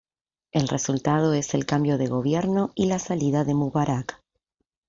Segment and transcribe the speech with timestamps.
[0.51, 4.19] El resultado es el cambio de gobierno y la salida de Mubarak.